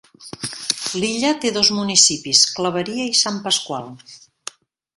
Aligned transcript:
L'illa 1.01 1.33
té 1.43 1.51
dos 1.59 1.69
municipis, 1.81 2.43
Clavería 2.57 3.07
i 3.13 3.21
San 3.21 3.39
Pascual. 3.47 3.93